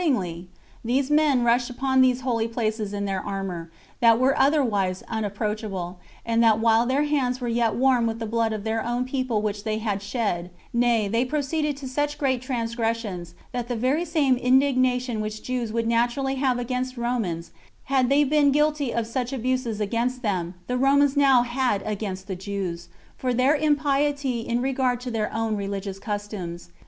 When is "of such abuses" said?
18.91-19.79